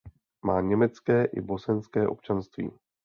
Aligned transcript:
Má 0.45 0.61
německé 0.61 1.25
i 1.25 1.41
bosenské 1.41 2.07
občanství. 2.07 2.71